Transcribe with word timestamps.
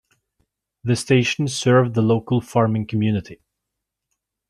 The 0.83 0.95
station 0.95 1.47
served 1.47 1.93
the 1.93 2.01
local 2.01 2.41
farming 2.41 2.87
community. 2.87 3.39